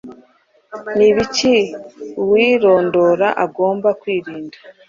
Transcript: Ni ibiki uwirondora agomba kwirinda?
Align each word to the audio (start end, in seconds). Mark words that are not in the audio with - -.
Ni 0.97 1.05
ibiki 1.11 1.55
uwirondora 2.21 3.27
agomba 3.45 3.89
kwirinda? 4.01 4.57